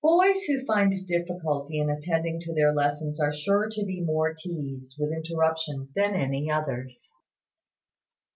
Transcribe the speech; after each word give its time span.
Boys 0.03 0.41
who 0.45 0.65
find 0.65 1.05
difficulty 1.05 1.77
in 1.79 1.87
attending 1.91 2.39
to 2.39 2.55
their 2.55 2.71
lessons 2.73 3.19
are 3.19 3.31
sure 3.31 3.69
to 3.69 3.85
be 3.85 4.01
more 4.01 4.33
teased 4.33 4.95
with 4.97 5.11
interruptions 5.13 5.93
than 5.93 6.15
any 6.15 6.49
others. 6.49 7.13